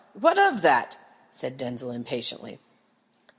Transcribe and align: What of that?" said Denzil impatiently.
What 0.19 0.39
of 0.39 0.63
that?" 0.63 0.97
said 1.29 1.57
Denzil 1.57 1.91
impatiently. 1.91 2.59